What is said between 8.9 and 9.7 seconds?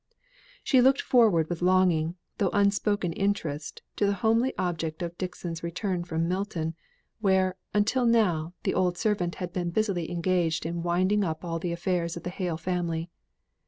servant had been